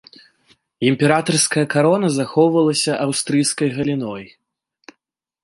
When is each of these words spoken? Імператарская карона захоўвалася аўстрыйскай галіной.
Імператарская 0.89 1.65
карона 1.73 2.07
захоўвалася 2.15 2.91
аўстрыйскай 3.05 3.69
галіной. 3.79 4.23